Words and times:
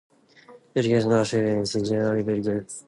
Educational 0.75 1.21
achievement 1.21 1.75
is 1.75 1.87
generally 1.89 2.23
very 2.23 2.41
good. 2.41 2.65